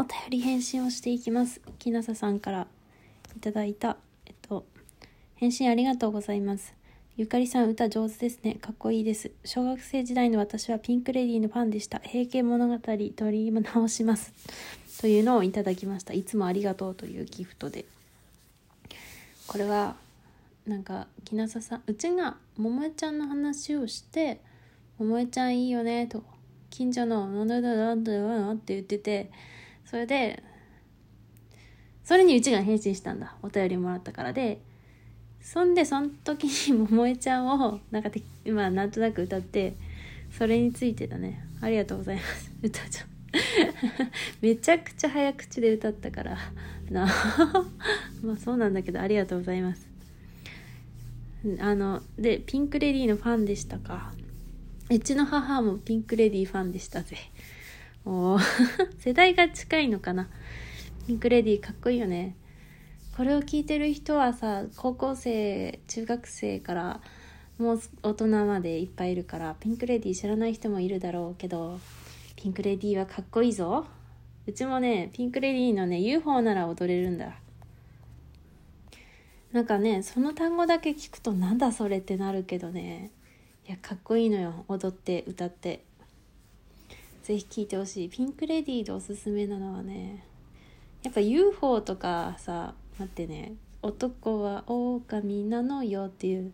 [0.00, 1.60] お便り返信をしていきます。
[1.78, 2.66] きなささんから
[3.36, 4.64] いただいた、えっと、
[5.34, 6.72] 返信ありがとうございます。
[7.18, 8.54] ゆかりさん歌上手ですね。
[8.54, 9.30] かっこいいです。
[9.44, 11.98] 小学生時代の私はピンクレディーのファンでした。
[11.98, 14.32] 平家物語取り直します。
[15.02, 16.14] というのをいただきました。
[16.14, 17.84] いつもありがとうというギフトで。
[19.46, 19.96] これは、
[20.66, 24.40] なんか、きなささん、うちが桃江ちゃんの話をして、
[24.98, 26.24] 桃江ちゃんいいよね、と、
[26.70, 29.30] 近所の、なんだなんだなんだって言ってて、
[29.90, 30.40] それで、
[32.04, 33.34] それにうちが返信したんだ。
[33.42, 34.60] お便りもらったからで、
[35.40, 39.74] そんで、その時に桃江ちゃんを、なんかて、まあ、なんとなく歌って、
[40.30, 41.44] それについてだね。
[41.60, 42.52] ありがとうございます。
[42.62, 43.10] 歌ちゃん。
[44.40, 46.38] めちゃくちゃ早口で歌ったから
[46.90, 47.06] な
[48.22, 49.86] まあそうなんだけどありがとうございます
[51.60, 54.12] あのでピンク・レディーのファンでしたか
[54.90, 57.16] うちの母もピンク・レディーファンでしたぜ
[58.04, 58.38] お
[58.98, 60.28] 世代が近いのかな
[61.06, 62.36] ピンク・レディーかっこいいよね
[63.16, 67.00] これを聞いてる人はさ高校生中学生から
[67.58, 71.78] もう大人までいっぱいいるからピンク・レディー知らない人もいるだろうけど
[72.40, 73.86] ピンクレディーはかっこいいぞ。
[74.46, 77.38] うちもね、ピンクレディーのね、UFO なら踊れるんだ。
[79.52, 83.10] なんかね、その単語だけ聞くとなんだそれってなるけどね。
[83.68, 84.64] いや、かっこいいのよ。
[84.68, 85.84] 踊って、歌って。
[87.22, 88.08] ぜひ聴いてほしい。
[88.08, 90.24] ピンクレディーでおすすめなのはね、
[91.02, 96.52] やっぱ UFO とかさ、待ってね、男は狼なのよっていう、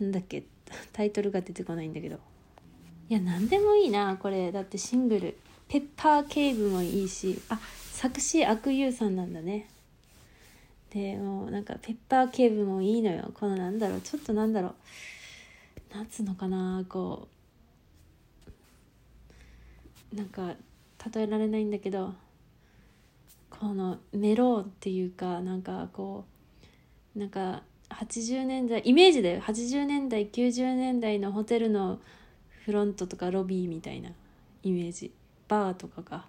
[0.00, 0.44] なんだっけ、
[0.92, 2.18] タイトルが出てこないんだけど。
[3.08, 5.36] いや何でもいいなこれだってシングル
[5.68, 7.58] ペッパーケーブもいいしあ
[7.92, 9.68] 作詞悪友さんなんだね
[10.90, 14.74] でもうなんかペッパーケーブもいいのよこのなんだろうちょっとなんだろ
[15.94, 17.35] うなつのかなこう
[20.12, 20.54] なんか
[21.14, 22.14] 例えられないんだけど
[23.50, 26.24] このメロっていうかなんかこ
[27.14, 29.40] うなんか80年代イメージだよ。
[29.40, 32.00] 80年代90年代のホテルの
[32.64, 34.10] フロントとかロビーみたいな
[34.62, 35.12] イメージ。
[35.48, 36.26] バーとかか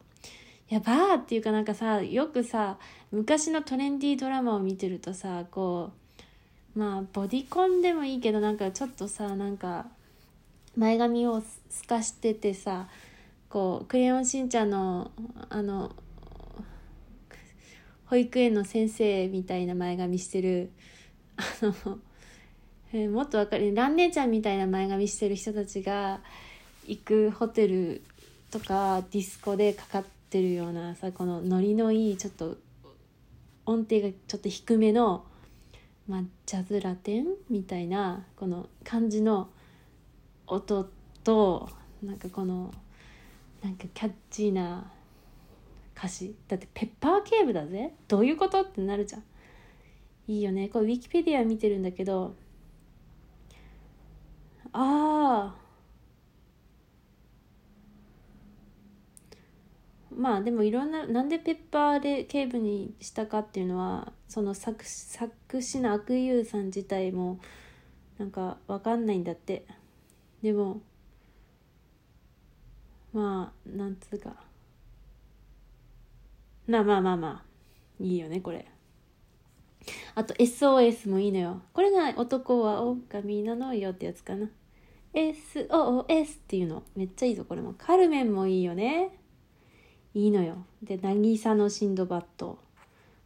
[0.70, 2.78] いやバーっていうかなんかさよくさ
[3.12, 5.92] 昔のトレンディードラマを見てるとさこ
[6.76, 9.88] うまあボディコンでもいいけどなんかちょっとさなんか
[10.76, 12.88] 前髪を透かしててさ
[13.50, 15.12] こう「クレヨンしんちゃんの」
[15.50, 15.96] あの
[18.06, 20.72] 保育園の先生みたいな前髪してる
[21.38, 22.00] あの
[22.94, 26.22] えー、もっとわかるラン姉ちゃんみたいな前髪してる人たちが
[26.86, 28.02] 行くホテル
[28.50, 32.58] とかディスコでかかってるようなさこのノリのいいちょっと
[33.66, 35.26] 音程がちょっと低めの、
[36.08, 39.50] まあ、ジャズラテンみたいなこの感じの
[40.48, 40.90] 音
[41.26, 41.70] と
[42.02, 42.74] なんかこの
[43.68, 44.90] なんかキャッチーな
[45.94, 46.34] 歌詞。
[46.48, 47.92] だってペッパーケーブだぜ。
[48.08, 49.24] どういうことってなるじゃん。
[50.30, 50.70] いいよね。
[50.70, 52.34] これウィキペディア見てるんだけど。
[54.72, 55.56] ああ
[60.16, 67.40] まあでもいろんななんでペッパーで警部にしたかっていうのはその作作詞の悪友さん自体も
[68.18, 69.66] なんかわかんないんだって。
[70.42, 70.80] でも
[73.18, 74.36] まあなんつうか。
[76.68, 78.04] まあまあまあまあ。
[78.04, 78.68] いいよねこれ。
[80.14, 81.62] あと SOS もいいのよ。
[81.74, 84.48] これが男は狼なのよってやつかな。
[85.16, 86.84] SOS っていうの。
[86.96, 87.74] めっちゃいいぞこれも。
[87.76, 89.10] カルメンもいいよね。
[90.14, 90.64] いいのよ。
[90.84, 92.60] で渚のシンドバッド。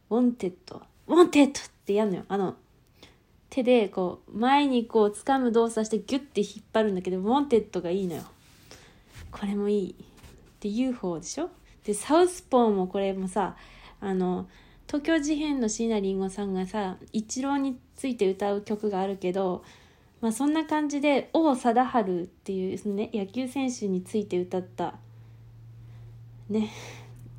[0.08, 0.80] ウォンテッド。
[1.06, 1.54] ウォンテッドっ
[1.84, 2.24] てやるのよ。
[2.28, 2.56] あの
[3.50, 8.22] 手でこう前にこう掴む動作してギュッて引っ張るんだけどウォンテッドがいいのよ。
[9.32, 9.94] これもいい
[10.60, 11.50] で UFO でしょ？
[11.84, 13.56] でサウスポーもこれもさ
[14.00, 14.46] あの
[14.86, 19.64] 東京事変の椎名林檎さんがさ一郎について歌う曲があるけど
[20.20, 24.94] まあそんな感じで王貞治っていうね野球選手について歌った
[26.48, 26.70] ね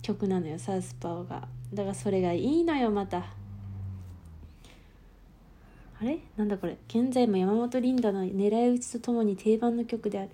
[0.01, 1.47] 曲なのよサウスパーが。
[1.73, 3.17] だからそれがいいのよまた。
[3.19, 3.25] あ
[6.03, 6.19] れ？
[6.35, 6.77] なんだこれ？
[6.89, 10.29] 現在も山本リンダの狙い撃ちとともに定番の曲である。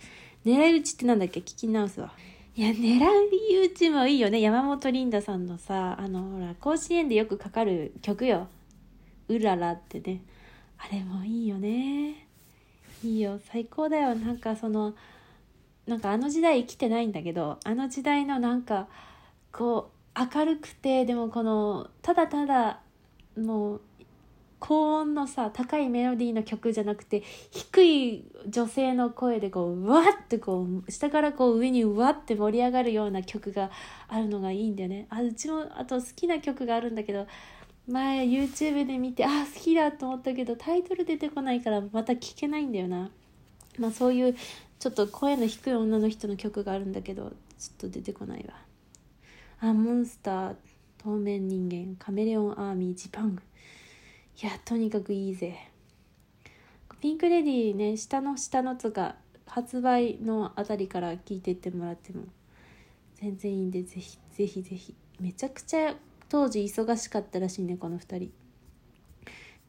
[0.46, 1.40] 狙い撃ちってなんだっけ？
[1.42, 2.14] 聞き直すわ。
[2.56, 3.00] いや狙
[3.32, 4.42] い撃ちもいいよね。
[4.42, 8.48] 山本リンダさんのさあのほら甲子園でよくかかる曲よ
[9.30, 10.22] 「うらら」ってね。
[10.78, 12.28] あれもいいよね。
[13.04, 13.40] いいよ。
[13.52, 14.16] 最高だよ。
[14.16, 14.94] なんかその
[15.88, 18.88] なんかあの時代生きてないんだけどあの時代のなんか
[19.52, 22.82] こう明るくてでもこのただただ
[23.38, 23.82] もう
[24.60, 33.72] 高音のさ高いメロディーの曲じゃなくて低い女性の声でこううわってこう下からこう上にうわって盛り上がるような曲が
[34.08, 35.08] あるのがいいんだよね。
[35.10, 37.26] あうちもあと好きな曲があるんだけど
[37.88, 43.10] 前 YouTube で見てあ好きだと思ったけどタイトル出てこないからまた聴けないんだよな。
[43.78, 44.36] まあそういう
[44.80, 47.36] ちょっと声の低い女の人の曲があるんだけどちょっ
[47.78, 48.54] と出てこないわ。
[49.62, 50.56] あモンスター
[50.98, 53.42] 透明人間カメレオンアーミージパング。
[54.42, 55.54] いやとにかくいいぜ。
[57.02, 59.16] ピンクレディーね下の下のとか
[59.46, 62.24] 発売のあたりから聞いてってもらっても
[63.16, 64.96] 全然いいんでぜひぜひぜひ。
[65.20, 65.96] めちゃくちゃ
[66.30, 68.32] 当時忙しかったらしいねこの2人。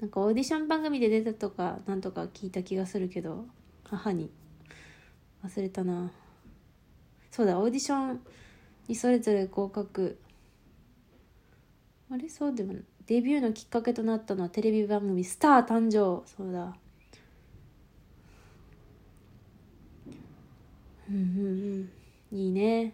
[0.01, 3.47] なんかオーディション番組で出たとかなんとか聞いた気がするけど
[3.83, 4.31] 母に。
[5.45, 6.13] 忘れたな。
[7.33, 8.21] そうだオーディション
[8.87, 10.19] にそれぞれ合格。
[12.11, 12.29] あれ？
[12.29, 12.83] そうでもない。
[13.11, 16.77] デビューのきっかけとなったのはテレビ番組「スター誕生」そうだ。
[21.11, 21.91] うんうん
[22.31, 22.39] うん。
[22.39, 22.93] いいね。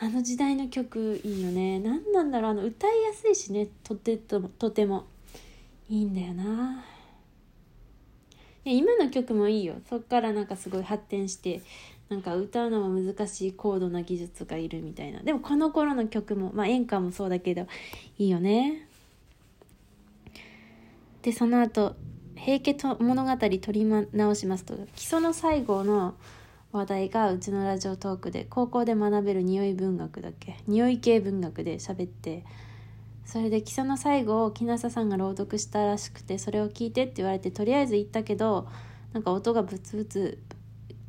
[0.00, 1.78] あの時代の曲いいよね。
[1.78, 2.50] 何なんだろう。
[2.50, 3.68] あの歌いやすいしね。
[3.84, 5.04] とてととても。
[5.88, 6.84] いいんだよな。
[8.64, 9.76] 今の曲もいいよ。
[9.88, 11.62] そっからなんかすごい発展して
[12.08, 15.22] なんか歌うのも難しい高度な技術がいるみたいな。
[15.22, 17.68] でもこの頃の曲もまあ演歌もそうだけど
[18.18, 18.88] いいよね。
[21.22, 21.94] でその後
[22.36, 26.14] 「平家と物語」取り直しますと基礎の最後の
[26.72, 30.56] 「話題がうちのラジオトークで高校で学べる匂い文学だっけ？
[30.66, 32.44] 匂い系文学で喋って
[33.26, 38.66] それで基礎の最後を木下さんが朗読したらしくてそれを聞いてって言われてとりあえず言ったけど
[39.12, 40.38] なんか音がブツブツ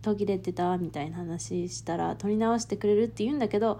[0.01, 3.79] 途切れてたみたいな話したら撮り直してくれるって言うんだけど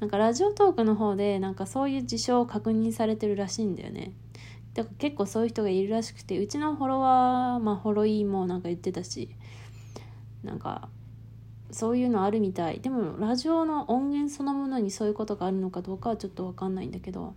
[0.00, 4.12] なんかラジオトークの方でなんかそういう事象を確認されてるらしいんだよね
[4.74, 9.28] だから結構そういう人がいるらしくてうちのフォロワーまあフォロイーもなんか言ってたし
[10.42, 10.88] なんか
[11.70, 12.80] そういうのあるみたい。
[12.80, 17.34] でもラジオの音源そのものにそういうことがあるのかどうかはちょっと分かんないんだけど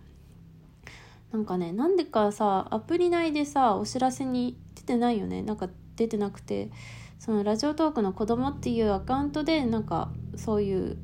[1.32, 5.42] なんかねなんでかさアプリ内でさお知らせに出てないよね。
[5.42, 6.70] なんか出てなくて
[7.18, 10.98] そのラジオトークの子供っていうアカウントでなんかそういう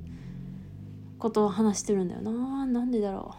[1.18, 2.66] ことを話してるんだよな。
[2.66, 3.34] なんでだろ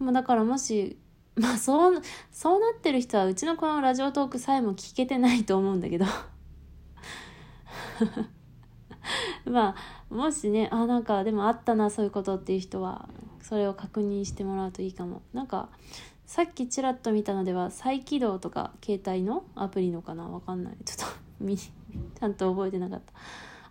[0.00, 0.04] う。
[0.04, 0.98] まあだからもし
[1.36, 2.02] まあそう
[2.32, 6.06] そうなってる人はうちのこのラジオトークさえも聞けてないと思うんだけど。
[9.44, 13.08] まあもしねあなんかでもあったなそういうことっていう人は
[13.40, 15.22] それを確認してもらうといいかも。
[15.32, 15.68] なんか
[16.26, 20.28] さっきちらっと見たのでは再起動とか携帯のアプリのかな？
[20.28, 20.76] わかんない。
[20.84, 21.14] ちょっと
[21.56, 23.12] ちゃんと覚えてなかった。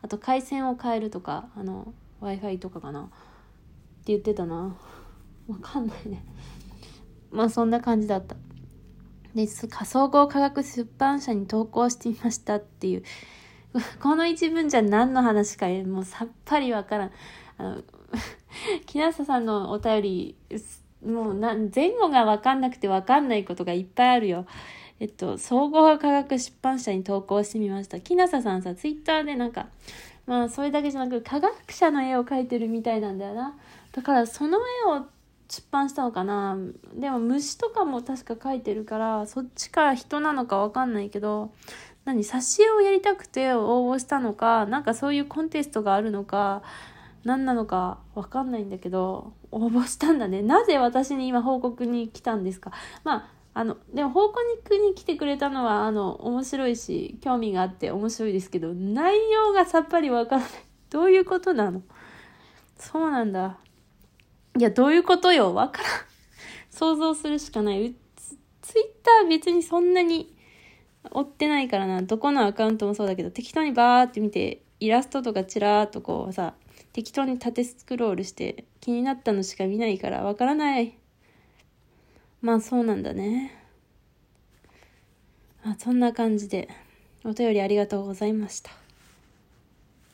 [0.03, 3.01] あと回線を変えるとかあの w i f i とかかな？
[3.01, 3.11] って
[4.05, 4.75] 言ってたな。
[5.47, 6.23] わかんないね。
[7.31, 8.35] まあそんな感じだった
[9.35, 13.03] で総合科学出版社に投稿してみましたっていう
[14.01, 17.11] この一文じゃ何の話かもうさっぱりわからん。
[17.57, 17.83] あの、
[18.85, 20.35] 木下さんのお便り、
[21.05, 24.45] もうな前後がわかんなくてわかんないことがいっぱいあるよ。
[24.99, 27.99] えっと、総合科学出版社に投稿してみました。
[27.99, 29.67] 木下さんさ、ツイッターでなんか、
[30.25, 33.57] まあそれだけじゃなく科学者の絵を描いてるみたいなんだよな。
[33.91, 35.05] だからその絵を
[35.47, 36.57] 出版したのかな。
[36.95, 41.51] でも虫とかも確か描いてるからそっちか人なのかわかんないけど
[42.05, 46.61] 何挿絵をやりたくて応募したのかなんかそういうコンテストがあるのか
[47.23, 50.41] 何なのか分かんないんだけど応募したんだね。
[50.41, 52.71] なぜ私に今報告に来たんですか。
[53.03, 54.43] まああのでも報告
[54.77, 60.49] に来てくれたのはあの面白いし興味があって面白いですけど内容がさっぱり分からない。
[60.89, 61.81] どういうことなの。
[62.77, 63.57] そうなんだ。
[64.57, 65.91] いやどういうことよ分からん。
[66.69, 67.93] 想像するしかない。
[68.61, 70.33] ツイッター別にそんなに
[71.11, 72.01] 追ってないからな。
[72.01, 76.53] どこのアカウントもそうだけど適当にバーって見てイラストとかチラーっとこうさ
[76.93, 80.97] 適当に縦スクロールして気になったのしか見ないからわからない。
[82.41, 83.61] まあそうなんだね。
[85.63, 86.69] まあそんな感じで
[87.23, 88.84] お便りありがとうございました。